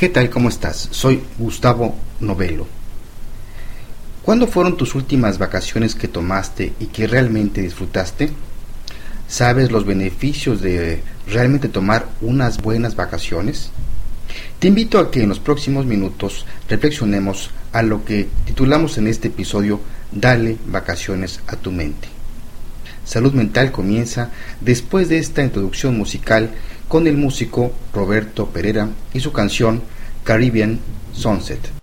¿Qué 0.00 0.08
tal? 0.08 0.30
¿Cómo 0.30 0.48
estás? 0.48 0.88
Soy 0.92 1.22
Gustavo 1.38 1.94
Novelo. 2.20 2.66
¿Cuándo 4.22 4.46
fueron 4.46 4.78
tus 4.78 4.94
últimas 4.94 5.36
vacaciones 5.36 5.94
que 5.94 6.08
tomaste 6.08 6.72
y 6.80 6.86
que 6.86 7.06
realmente 7.06 7.60
disfrutaste? 7.60 8.30
¿Sabes 9.28 9.70
los 9.70 9.84
beneficios 9.84 10.62
de 10.62 11.02
realmente 11.28 11.68
tomar 11.68 12.08
unas 12.22 12.62
buenas 12.62 12.96
vacaciones? 12.96 13.72
Te 14.58 14.68
invito 14.68 14.98
a 14.98 15.10
que 15.10 15.22
en 15.22 15.28
los 15.28 15.38
próximos 15.38 15.84
minutos 15.84 16.46
reflexionemos 16.66 17.50
a 17.74 17.82
lo 17.82 18.02
que 18.02 18.26
titulamos 18.46 18.96
en 18.96 19.06
este 19.06 19.28
episodio 19.28 19.82
Dale 20.12 20.56
vacaciones 20.64 21.40
a 21.46 21.56
tu 21.56 21.72
mente. 21.72 22.08
Salud 23.04 23.34
Mental 23.34 23.70
comienza 23.70 24.30
después 24.62 25.10
de 25.10 25.18
esta 25.18 25.42
introducción 25.42 25.98
musical 25.98 26.52
con 26.90 27.06
el 27.06 27.16
músico 27.16 27.70
Roberto 27.94 28.46
Pereira 28.46 28.88
y 29.14 29.20
su 29.20 29.30
canción 29.30 29.80
Caribbean 30.24 30.80
Sunset. 31.12 31.79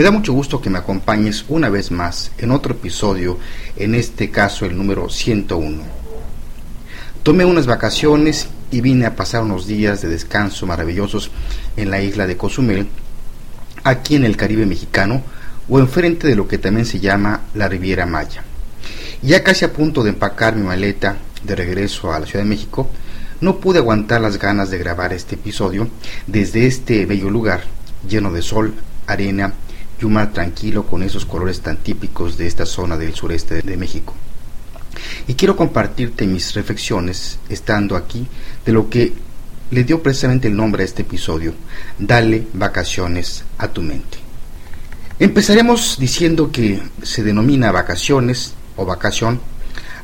Me 0.00 0.04
da 0.04 0.12
mucho 0.12 0.32
gusto 0.32 0.62
que 0.62 0.70
me 0.70 0.78
acompañes 0.78 1.44
una 1.50 1.68
vez 1.68 1.90
más 1.90 2.32
en 2.38 2.52
otro 2.52 2.72
episodio, 2.72 3.36
en 3.76 3.94
este 3.94 4.30
caso 4.30 4.64
el 4.64 4.74
número 4.74 5.10
101. 5.10 5.82
Tomé 7.22 7.44
unas 7.44 7.66
vacaciones 7.66 8.48
y 8.70 8.80
vine 8.80 9.04
a 9.04 9.14
pasar 9.14 9.42
unos 9.42 9.66
días 9.66 10.00
de 10.00 10.08
descanso 10.08 10.66
maravillosos 10.66 11.30
en 11.76 11.90
la 11.90 12.00
isla 12.00 12.26
de 12.26 12.38
Cozumel, 12.38 12.86
aquí 13.84 14.16
en 14.16 14.24
el 14.24 14.38
Caribe 14.38 14.64
mexicano 14.64 15.22
o 15.68 15.78
enfrente 15.78 16.26
de 16.26 16.34
lo 16.34 16.48
que 16.48 16.56
también 16.56 16.86
se 16.86 16.98
llama 16.98 17.42
la 17.52 17.68
Riviera 17.68 18.06
Maya. 18.06 18.42
Ya 19.20 19.44
casi 19.44 19.66
a 19.66 19.72
punto 19.74 20.02
de 20.02 20.08
empacar 20.08 20.56
mi 20.56 20.62
maleta 20.62 21.18
de 21.44 21.54
regreso 21.54 22.10
a 22.10 22.20
la 22.20 22.24
Ciudad 22.24 22.44
de 22.44 22.48
México, 22.48 22.88
no 23.42 23.58
pude 23.58 23.80
aguantar 23.80 24.22
las 24.22 24.38
ganas 24.38 24.70
de 24.70 24.78
grabar 24.78 25.12
este 25.12 25.34
episodio 25.34 25.88
desde 26.26 26.66
este 26.66 27.04
bello 27.04 27.28
lugar 27.28 27.64
lleno 28.08 28.32
de 28.32 28.40
sol, 28.40 28.72
arena 29.06 29.52
y 30.00 30.04
un 30.04 30.14
mar 30.14 30.32
tranquilo 30.32 30.86
con 30.86 31.02
esos 31.02 31.26
colores 31.26 31.60
tan 31.60 31.76
típicos 31.78 32.38
de 32.38 32.46
esta 32.46 32.66
zona 32.66 32.96
del 32.96 33.14
sureste 33.14 33.62
de 33.62 33.76
México. 33.76 34.14
Y 35.26 35.34
quiero 35.34 35.56
compartirte 35.56 36.26
mis 36.26 36.54
reflexiones, 36.54 37.38
estando 37.48 37.96
aquí, 37.96 38.26
de 38.64 38.72
lo 38.72 38.88
que 38.88 39.12
le 39.70 39.84
dio 39.84 40.02
precisamente 40.02 40.48
el 40.48 40.56
nombre 40.56 40.82
a 40.82 40.86
este 40.86 41.02
episodio, 41.02 41.54
Dale 41.98 42.46
vacaciones 42.54 43.44
a 43.58 43.68
tu 43.68 43.82
mente. 43.82 44.18
Empezaremos 45.18 45.98
diciendo 45.98 46.50
que 46.50 46.80
se 47.02 47.22
denomina 47.22 47.70
vacaciones 47.70 48.54
o 48.76 48.86
vacación 48.86 49.40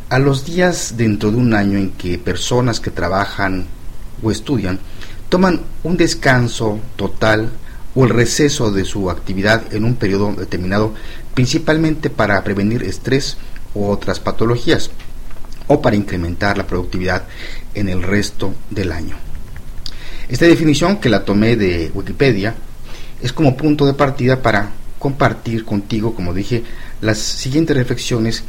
a 0.08 0.18
los 0.18 0.44
días 0.44 0.94
dentro 0.96 1.30
de 1.30 1.38
un 1.38 1.54
año 1.54 1.78
en 1.78 1.92
que 1.92 2.18
personas 2.18 2.80
que 2.80 2.90
trabajan 2.90 3.66
o 4.22 4.30
estudian 4.30 4.78
toman 5.28 5.62
un 5.82 5.96
descanso 5.96 6.78
total 6.96 7.50
o 7.96 8.04
el 8.04 8.10
receso 8.10 8.70
de 8.70 8.84
su 8.84 9.10
actividad 9.10 9.74
en 9.74 9.84
un 9.84 9.96
periodo 9.96 10.32
determinado, 10.34 10.92
principalmente 11.34 12.10
para 12.10 12.44
prevenir 12.44 12.82
estrés 12.82 13.38
u 13.74 13.86
otras 13.86 14.20
patologías 14.20 14.90
o 15.66 15.80
para 15.80 15.96
incrementar 15.96 16.58
la 16.58 16.66
productividad 16.66 17.24
en 17.74 17.88
el 17.88 18.02
resto 18.02 18.54
del 18.70 18.92
año. 18.92 19.16
Esta 20.28 20.44
definición, 20.44 20.98
que 20.98 21.08
la 21.08 21.24
tomé 21.24 21.56
de 21.56 21.90
Wikipedia, 21.94 22.54
es 23.22 23.32
como 23.32 23.56
punto 23.56 23.86
de 23.86 23.94
partida 23.94 24.42
para 24.42 24.70
compartir 24.98 25.64
contigo, 25.64 26.14
como 26.14 26.34
dije, 26.34 26.64
las 27.00 27.18
siguientes 27.18 27.76
reflexiones 27.76 28.44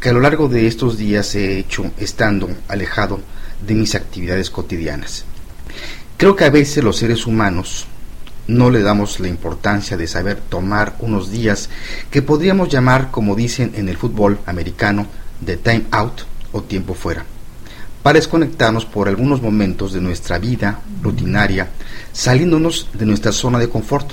que 0.00 0.10
a 0.10 0.12
lo 0.12 0.20
largo 0.20 0.48
de 0.48 0.66
estos 0.66 0.96
días 0.96 1.34
he 1.34 1.58
hecho 1.58 1.90
estando 1.98 2.50
alejado 2.68 3.20
de 3.66 3.74
mis 3.74 3.94
actividades 3.94 4.50
cotidianas. 4.50 5.24
Creo 6.16 6.36
que 6.36 6.44
a 6.44 6.50
veces 6.50 6.84
los 6.84 6.96
seres 6.96 7.26
humanos 7.26 7.86
no 8.46 8.70
le 8.70 8.82
damos 8.82 9.20
la 9.20 9.28
importancia 9.28 9.96
de 9.96 10.06
saber 10.06 10.36
tomar 10.36 10.96
unos 10.98 11.30
días 11.30 11.68
que 12.10 12.22
podríamos 12.22 12.68
llamar, 12.68 13.10
como 13.10 13.36
dicen 13.36 13.72
en 13.76 13.88
el 13.88 13.96
fútbol 13.96 14.38
americano, 14.46 15.06
de 15.40 15.56
time 15.56 15.84
out 15.90 16.22
o 16.52 16.62
tiempo 16.62 16.94
fuera, 16.94 17.24
para 18.02 18.18
desconectarnos 18.18 18.84
por 18.84 19.08
algunos 19.08 19.42
momentos 19.42 19.92
de 19.92 20.00
nuestra 20.00 20.38
vida 20.38 20.80
rutinaria, 21.02 21.68
saliéndonos 22.12 22.88
de 22.92 23.06
nuestra 23.06 23.32
zona 23.32 23.58
de 23.58 23.68
confort. 23.68 24.10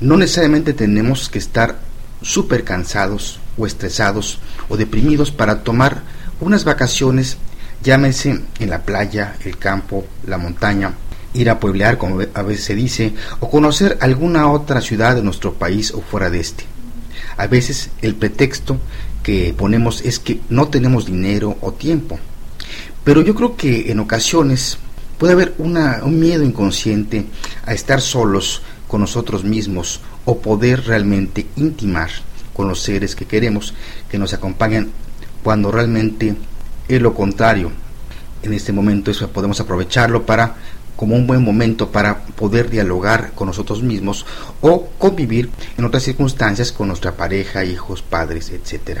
No 0.00 0.16
necesariamente 0.16 0.72
tenemos 0.72 1.28
que 1.28 1.38
estar 1.38 1.78
súper 2.20 2.64
cansados 2.64 3.38
o 3.56 3.66
estresados 3.66 4.38
o 4.68 4.76
deprimidos 4.76 5.30
para 5.30 5.62
tomar 5.62 6.02
unas 6.40 6.64
vacaciones, 6.64 7.36
llámese 7.82 8.40
en 8.58 8.70
la 8.70 8.82
playa, 8.82 9.36
el 9.44 9.58
campo, 9.58 10.04
la 10.26 10.38
montaña, 10.38 10.94
ir 11.34 11.50
a 11.50 11.60
pueblear, 11.60 11.98
como 11.98 12.20
a 12.34 12.42
veces 12.42 12.64
se 12.64 12.74
dice, 12.74 13.14
o 13.40 13.50
conocer 13.50 13.98
alguna 14.00 14.50
otra 14.50 14.80
ciudad 14.80 15.16
de 15.16 15.22
nuestro 15.22 15.54
país 15.54 15.92
o 15.92 16.00
fuera 16.00 16.30
de 16.30 16.40
este. 16.40 16.64
A 17.36 17.46
veces 17.46 17.90
el 18.02 18.14
pretexto 18.14 18.78
que 19.22 19.54
ponemos 19.56 20.02
es 20.02 20.18
que 20.18 20.40
no 20.48 20.68
tenemos 20.68 21.06
dinero 21.06 21.56
o 21.60 21.72
tiempo. 21.72 22.18
Pero 23.04 23.22
yo 23.22 23.34
creo 23.34 23.56
que 23.56 23.90
en 23.90 24.00
ocasiones 24.00 24.78
puede 25.18 25.32
haber 25.32 25.54
una, 25.58 26.00
un 26.04 26.18
miedo 26.18 26.44
inconsciente 26.44 27.26
a 27.64 27.72
estar 27.72 28.00
solos 28.00 28.62
con 28.88 29.00
nosotros 29.00 29.44
mismos 29.44 30.00
o 30.24 30.38
poder 30.38 30.84
realmente 30.84 31.46
intimar 31.56 32.10
con 32.52 32.68
los 32.68 32.80
seres 32.80 33.16
que 33.16 33.24
queremos 33.24 33.74
que 34.10 34.18
nos 34.18 34.34
acompañan 34.34 34.90
cuando 35.42 35.72
realmente 35.72 36.36
es 36.88 37.00
lo 37.00 37.14
contrario. 37.14 37.70
En 38.42 38.52
este 38.52 38.72
momento 38.72 39.10
eso 39.10 39.28
podemos 39.30 39.60
aprovecharlo 39.60 40.26
para 40.26 40.56
como 40.96 41.16
un 41.16 41.26
buen 41.26 41.42
momento 41.42 41.90
para 41.90 42.18
poder 42.24 42.70
dialogar 42.70 43.32
con 43.34 43.48
nosotros 43.48 43.82
mismos 43.82 44.26
o 44.60 44.88
convivir 44.98 45.50
en 45.76 45.84
otras 45.84 46.02
circunstancias 46.02 46.72
con 46.72 46.88
nuestra 46.88 47.12
pareja, 47.12 47.64
hijos, 47.64 48.02
padres, 48.02 48.50
etc. 48.50 49.00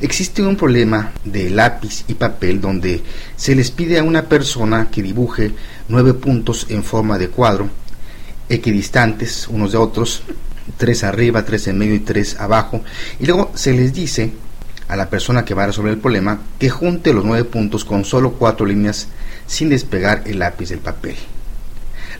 Existe 0.00 0.42
un 0.42 0.56
problema 0.56 1.12
de 1.24 1.50
lápiz 1.50 2.04
y 2.08 2.14
papel 2.14 2.60
donde 2.60 3.02
se 3.36 3.54
les 3.54 3.70
pide 3.70 3.98
a 3.98 4.04
una 4.04 4.22
persona 4.22 4.88
que 4.90 5.02
dibuje 5.02 5.52
nueve 5.88 6.14
puntos 6.14 6.66
en 6.68 6.84
forma 6.84 7.18
de 7.18 7.28
cuadro, 7.28 7.68
equidistantes 8.48 9.48
unos 9.48 9.72
de 9.72 9.78
otros, 9.78 10.22
tres 10.76 11.02
arriba, 11.04 11.44
tres 11.44 11.66
en 11.66 11.78
medio 11.78 11.94
y 11.94 12.00
tres 12.00 12.38
abajo, 12.38 12.82
y 13.18 13.26
luego 13.26 13.50
se 13.54 13.72
les 13.72 13.92
dice 13.92 14.32
a 14.86 14.96
la 14.96 15.10
persona 15.10 15.44
que 15.44 15.54
va 15.54 15.64
a 15.64 15.66
resolver 15.66 15.92
el 15.92 15.98
problema 15.98 16.40
que 16.58 16.70
junte 16.70 17.12
los 17.12 17.24
nueve 17.24 17.44
puntos 17.44 17.84
con 17.84 18.04
solo 18.04 18.32
cuatro 18.32 18.66
líneas 18.66 19.08
sin 19.48 19.70
despegar 19.70 20.22
el 20.26 20.38
lápiz 20.38 20.68
del 20.68 20.78
papel. 20.78 21.16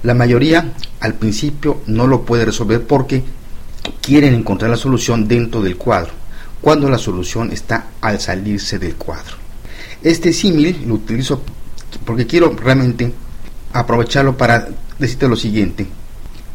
La 0.03 0.15
mayoría 0.15 0.73
al 1.01 1.15
principio 1.15 1.83
no 1.87 2.07
lo 2.07 2.23
puede 2.23 2.45
resolver 2.45 2.85
porque 2.85 3.23
quieren 4.01 4.35
encontrar 4.35 4.71
la 4.71 4.77
solución 4.77 5.29
dentro 5.29 5.63
del 5.63 5.77
cuadro, 5.77 6.13
cuando 6.61 6.89
la 6.89 6.99
solución 6.99 7.53
está 7.53 7.87
al 8.01 8.21
salirse 8.21 8.79
del 8.79 8.97
cuadro. 8.97 9.37
Este 10.03 10.33
símil 10.33 10.85
lo 10.87 10.95
utilizo 10.95 11.43
porque 12.05 12.27
quiero 12.27 12.55
realmente 12.57 13.13
aprovecharlo 13.73 14.37
para 14.37 14.69
decirte 14.99 15.29
lo 15.29 15.37
siguiente. 15.37 15.87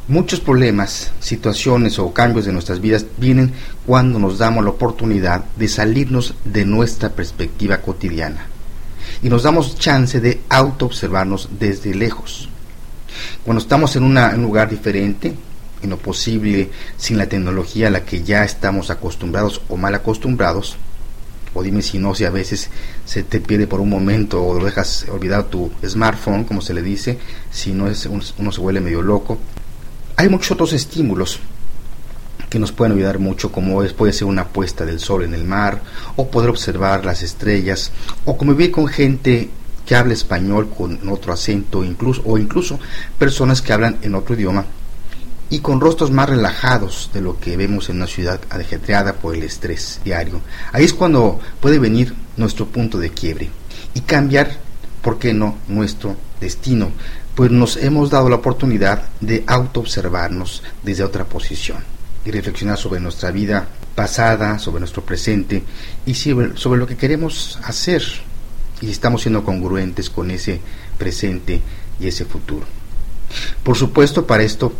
Muchos 0.07 0.39
problemas, 0.39 1.11
situaciones 1.19 1.99
o 1.99 2.13
cambios 2.13 2.45
de 2.45 2.51
nuestras 2.51 2.81
vidas 2.81 3.05
vienen 3.17 3.53
cuando 3.85 4.19
nos 4.19 4.37
damos 4.37 4.63
la 4.63 4.71
oportunidad 4.71 5.45
de 5.55 5.67
salirnos 5.67 6.33
de 6.43 6.65
nuestra 6.65 7.09
perspectiva 7.09 7.77
cotidiana 7.77 8.47
y 9.23 9.29
nos 9.29 9.43
damos 9.43 9.77
chance 9.79 10.19
de 10.19 10.41
auto-observarnos 10.49 11.49
desde 11.57 11.95
lejos. 11.95 12.49
Cuando 13.43 13.61
estamos 13.61 13.95
en, 13.95 14.03
un 14.03 14.41
lugar 14.43 14.69
diferente, 14.69 15.33
en 15.81 15.89
lo 15.89 15.97
posible 15.97 16.69
sin 16.97 17.17
la 17.17 17.27
tecnología 17.27 17.87
a 17.87 17.91
la 17.91 18.03
que 18.03 18.21
ya 18.21 18.43
estamos 18.43 18.89
acostumbrados 18.89 19.61
o 19.69 19.77
mal 19.77 19.95
acostumbrados, 19.95 20.75
o 21.53 21.63
dime 21.63 21.81
si 21.81 21.99
no, 21.99 22.15
si 22.15 22.25
a 22.25 22.31
veces 22.31 22.69
se 23.05 23.23
te 23.23 23.39
pide 23.39 23.65
por 23.65 23.79
un 23.79 23.89
momento 23.89 24.43
o 24.43 24.59
lo 24.59 24.65
dejas 24.65 25.05
olvidar 25.09 25.45
tu 25.45 25.71
smartphone, 25.87 26.43
como 26.43 26.61
se 26.61 26.73
le 26.73 26.81
dice, 26.81 27.17
si 27.49 27.71
no 27.71 27.87
es 27.87 28.05
uno 28.05 28.51
se 28.51 28.61
vuelve 28.61 28.81
medio 28.81 29.01
loco. 29.01 29.37
Hay 30.17 30.29
muchos 30.29 30.51
otros 30.51 30.73
estímulos 30.73 31.39
que 32.53 32.59
nos 32.59 32.71
pueden 32.71 32.95
ayudar 32.95 33.17
mucho, 33.17 33.51
como 33.51 33.81
es, 33.81 33.93
puede 33.93 34.13
ser 34.13 34.27
una 34.27 34.47
puesta 34.47 34.85
del 34.85 34.99
sol 34.99 35.23
en 35.23 35.33
el 35.33 35.43
mar, 35.43 35.81
o 36.15 36.27
poder 36.27 36.51
observar 36.51 37.03
las 37.03 37.23
estrellas, 37.23 37.91
o 38.25 38.37
convivir 38.37 38.69
con 38.69 38.87
gente 38.87 39.49
que 39.87 39.95
habla 39.95 40.13
español 40.13 40.69
con 40.69 41.09
otro 41.09 41.33
acento, 41.33 41.83
incluso, 41.83 42.21
o 42.25 42.37
incluso 42.37 42.79
personas 43.17 43.63
que 43.63 43.73
hablan 43.73 43.97
en 44.03 44.13
otro 44.13 44.35
idioma 44.35 44.65
y 45.49 45.61
con 45.61 45.81
rostros 45.81 46.11
más 46.11 46.29
relajados 46.29 47.09
de 47.11 47.21
lo 47.21 47.39
que 47.39 47.57
vemos 47.57 47.89
en 47.89 47.95
una 47.95 48.05
ciudad 48.05 48.39
ajetreada 48.51 49.13
por 49.13 49.33
el 49.33 49.41
estrés 49.41 49.99
diario. 50.05 50.39
Ahí 50.73 50.85
es 50.85 50.93
cuando 50.93 51.39
puede 51.59 51.79
venir 51.79 52.13
nuestro 52.37 52.67
punto 52.67 52.99
de 52.99 53.09
quiebre 53.09 53.49
y 53.95 54.01
cambiar, 54.01 54.59
¿por 55.01 55.17
qué 55.17 55.33
no?, 55.33 55.57
nuestro 55.67 56.17
destino, 56.39 56.91
pues 57.33 57.49
nos 57.49 57.77
hemos 57.77 58.11
dado 58.11 58.29
la 58.29 58.35
oportunidad 58.35 59.05
de 59.21 59.43
autoobservarnos 59.47 60.61
desde 60.83 61.03
otra 61.03 61.23
posición 61.25 61.93
y 62.25 62.31
reflexionar 62.31 62.77
sobre 62.77 62.99
nuestra 62.99 63.31
vida 63.31 63.67
pasada, 63.95 64.59
sobre 64.59 64.79
nuestro 64.79 65.03
presente 65.03 65.63
y 66.05 66.13
sobre 66.15 66.79
lo 66.79 66.87
que 66.87 66.97
queremos 66.97 67.59
hacer 67.63 68.03
y 68.81 68.89
estamos 68.89 69.21
siendo 69.21 69.43
congruentes 69.43 70.09
con 70.09 70.31
ese 70.31 70.59
presente 70.97 71.61
y 71.99 72.07
ese 72.07 72.25
futuro. 72.25 72.65
Por 73.63 73.77
supuesto, 73.77 74.27
para 74.27 74.43
esto 74.43 74.73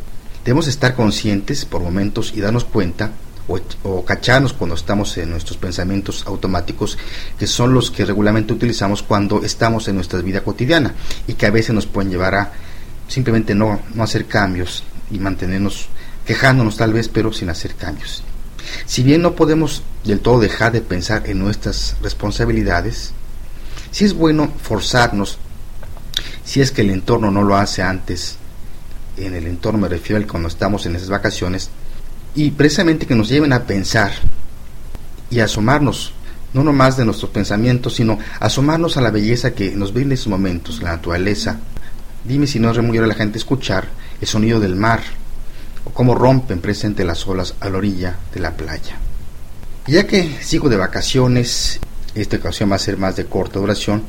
debemos 0.43 0.67
estar 0.67 0.95
conscientes 0.95 1.65
por 1.65 1.81
momentos 1.81 2.33
y 2.35 2.41
darnos 2.41 2.65
cuenta 2.65 3.11
o, 3.47 4.05
cacharnos 4.05 4.53
cuando 4.53 4.75
estamos 4.75 5.17
en 5.17 5.29
nuestros 5.29 5.57
pensamientos 5.57 6.23
automáticos, 6.27 6.97
que 7.37 7.47
son 7.47 7.73
los 7.73 7.91
que 7.91 8.05
regularmente 8.05 8.53
utilizamos 8.53 9.03
cuando 9.03 9.43
estamos 9.43 9.87
en 9.87 9.95
nuestra 9.95 10.21
vida 10.21 10.43
cotidiana 10.43 10.93
y 11.27 11.33
que 11.33 11.45
a 11.45 11.51
veces 11.51 11.75
nos 11.75 11.85
pueden 11.85 12.11
llevar 12.11 12.35
a 12.35 12.51
simplemente 13.07 13.53
no, 13.53 13.81
no 13.93 14.03
hacer 14.03 14.27
cambios 14.27 14.83
y 15.11 15.19
mantenernos 15.19 15.89
quejándonos 16.25 16.77
tal 16.77 16.93
vez, 16.93 17.09
pero 17.09 17.33
sin 17.33 17.49
hacer 17.49 17.75
cambios. 17.75 18.23
Si 18.85 19.03
bien 19.03 19.21
no 19.21 19.35
podemos 19.35 19.83
del 20.03 20.19
todo 20.19 20.39
dejar 20.39 20.71
de 20.71 20.81
pensar 20.81 21.29
en 21.29 21.39
nuestras 21.39 21.95
responsabilidades, 22.01 23.13
si 23.91 24.05
es 24.05 24.13
bueno 24.13 24.51
forzarnos, 24.61 25.37
si 26.43 26.61
es 26.61 26.71
que 26.71 26.81
el 26.81 26.89
entorno 26.89 27.31
no 27.31 27.43
lo 27.43 27.55
hace 27.55 27.81
antes, 27.81 28.37
en 29.17 29.35
el 29.35 29.47
entorno 29.47 29.79
me 29.79 29.89
refiero 29.89 30.17
al 30.17 30.27
cuando 30.27 30.47
estamos 30.47 30.85
en 30.85 30.95
esas 30.95 31.09
vacaciones, 31.09 31.69
y 32.35 32.51
precisamente 32.51 33.05
que 33.05 33.15
nos 33.15 33.29
lleven 33.29 33.53
a 33.53 33.63
pensar 33.63 34.11
y 35.29 35.39
asomarnos, 35.39 36.13
no 36.53 36.63
nomás 36.63 36.97
de 36.97 37.05
nuestros 37.05 37.31
pensamientos, 37.31 37.95
sino 37.95 38.19
asomarnos 38.39 38.97
a 38.97 39.01
la 39.01 39.11
belleza 39.11 39.53
que 39.53 39.75
nos 39.75 39.93
brinda 39.93 40.13
esos 40.13 40.27
momentos, 40.27 40.81
la 40.81 40.91
naturaleza. 40.91 41.59
Dime 42.23 42.47
si 42.47 42.59
no 42.59 42.69
es 42.69 42.75
remuller 42.75 43.03
a 43.03 43.07
la 43.07 43.15
gente 43.15 43.37
escuchar 43.37 43.87
el 44.21 44.27
sonido 44.27 44.59
del 44.59 44.75
mar, 44.75 45.01
o 45.85 45.91
cómo 45.91 46.15
rompen 46.15 46.59
presente 46.59 47.03
las 47.03 47.27
olas 47.27 47.55
a 47.59 47.69
la 47.69 47.77
orilla 47.77 48.15
de 48.33 48.39
la 48.39 48.51
playa. 48.51 48.97
ya 49.87 50.07
que 50.07 50.37
sigo 50.41 50.69
de 50.69 50.77
vacaciones, 50.77 51.79
esta 52.15 52.37
ocasión 52.37 52.71
va 52.71 52.75
a 52.75 52.79
ser 52.79 52.97
más 52.97 53.15
de 53.15 53.25
corta 53.25 53.59
duración, 53.59 54.03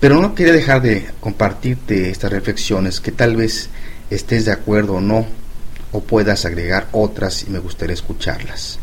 pero 0.00 0.20
no 0.20 0.34
quería 0.34 0.52
dejar 0.52 0.82
de 0.82 1.06
compartirte 1.20 2.10
estas 2.10 2.32
reflexiones 2.32 3.00
que 3.00 3.12
tal 3.12 3.36
vez 3.36 3.70
estés 4.10 4.44
de 4.44 4.52
acuerdo 4.52 4.94
o 4.94 5.00
no, 5.00 5.26
o 5.92 6.00
puedas 6.00 6.44
agregar 6.44 6.88
otras 6.92 7.44
y 7.44 7.50
me 7.50 7.58
gustaría 7.58 7.94
escucharlas. 7.94 8.78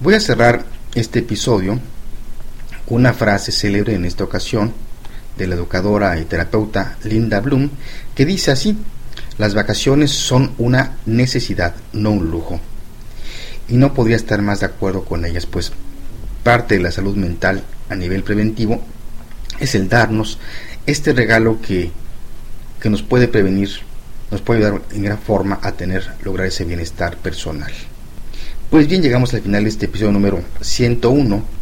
Voy 0.00 0.14
a 0.14 0.20
cerrar 0.20 0.64
este 0.94 1.20
episodio 1.20 1.78
con 2.86 2.98
una 2.98 3.12
frase 3.12 3.52
célebre 3.52 3.94
en 3.94 4.04
esta 4.04 4.24
ocasión 4.24 4.72
de 5.38 5.46
la 5.46 5.54
educadora 5.54 6.18
y 6.20 6.24
terapeuta 6.24 6.96
Linda 7.04 7.40
Bloom, 7.40 7.70
que 8.14 8.26
dice 8.26 8.50
así, 8.50 8.76
las 9.38 9.54
vacaciones 9.54 10.10
son 10.10 10.52
una 10.58 10.96
necesidad, 11.06 11.74
no 11.92 12.10
un 12.10 12.30
lujo. 12.30 12.60
Y 13.68 13.76
no 13.76 13.94
podría 13.94 14.16
estar 14.16 14.42
más 14.42 14.60
de 14.60 14.66
acuerdo 14.66 15.04
con 15.04 15.24
ellas, 15.24 15.46
pues 15.46 15.72
parte 16.42 16.76
de 16.76 16.82
la 16.82 16.90
salud 16.90 17.16
mental 17.16 17.62
a 17.88 17.94
nivel 17.94 18.22
preventivo 18.24 18.82
es 19.60 19.74
el 19.74 19.88
darnos 19.88 20.38
este 20.86 21.12
regalo 21.12 21.60
que, 21.60 21.90
que 22.80 22.90
nos 22.90 23.02
puede 23.02 23.28
prevenir, 23.28 23.70
nos 24.30 24.40
puede 24.40 24.64
ayudar 24.64 24.82
en 24.92 25.02
gran 25.04 25.18
forma 25.18 25.60
a 25.62 25.72
tener, 25.72 26.04
lograr 26.24 26.48
ese 26.48 26.64
bienestar 26.64 27.16
personal. 27.16 27.72
Pues 28.70 28.88
bien, 28.88 29.02
llegamos 29.02 29.32
al 29.34 29.42
final 29.42 29.64
de 29.64 29.68
este 29.70 29.86
episodio 29.86 30.12
número 30.12 30.42
101 30.60 31.61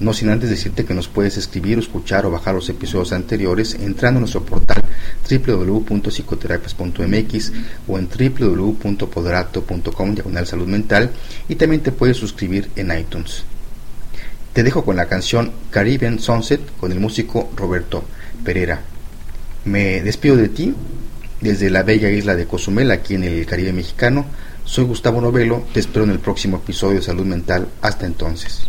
no 0.00 0.12
sin 0.12 0.28
antes 0.28 0.50
decirte 0.50 0.84
que 0.84 0.94
nos 0.94 1.08
puedes 1.08 1.36
escribir, 1.36 1.78
escuchar 1.78 2.26
o 2.26 2.30
bajar 2.30 2.54
los 2.54 2.68
episodios 2.68 3.12
anteriores 3.12 3.74
entrando 3.74 4.18
a 4.18 4.20
nuestro 4.20 4.44
portal 4.44 4.84
www.psicoterapias.mx 5.28 7.52
o 7.88 7.98
en 7.98 8.08
www.poderato.com 8.08 10.14
diagonal 10.14 10.46
salud 10.46 10.66
mental 10.66 11.10
y 11.48 11.54
también 11.54 11.82
te 11.82 11.92
puedes 11.92 12.16
suscribir 12.16 12.70
en 12.76 12.96
iTunes. 12.98 13.44
Te 14.52 14.62
dejo 14.62 14.84
con 14.84 14.96
la 14.96 15.06
canción 15.06 15.52
Caribbean 15.70 16.20
Sunset 16.20 16.60
con 16.78 16.92
el 16.92 17.00
músico 17.00 17.50
Roberto 17.56 18.04
Pereira. 18.44 18.82
Me 19.64 20.02
despido 20.02 20.36
de 20.36 20.48
ti 20.48 20.74
desde 21.40 21.70
la 21.70 21.82
bella 21.82 22.10
isla 22.10 22.36
de 22.36 22.46
Cozumel, 22.46 22.90
aquí 22.90 23.14
en 23.14 23.24
el 23.24 23.46
Caribe 23.46 23.72
mexicano. 23.72 24.26
Soy 24.64 24.84
Gustavo 24.84 25.20
Novelo, 25.20 25.66
te 25.72 25.80
espero 25.80 26.04
en 26.04 26.10
el 26.10 26.20
próximo 26.20 26.58
episodio 26.58 26.96
de 26.96 27.02
Salud 27.02 27.26
Mental. 27.26 27.68
Hasta 27.82 28.06
entonces. 28.06 28.68